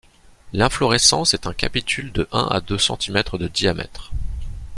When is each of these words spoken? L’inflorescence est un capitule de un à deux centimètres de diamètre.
L’inflorescence 0.51 1.35
est 1.35 1.45
un 1.45 1.53
capitule 1.53 2.11
de 2.11 2.27
un 2.31 2.47
à 2.49 2.59
deux 2.59 2.79
centimètres 2.79 3.37
de 3.37 3.47
diamètre. 3.47 4.09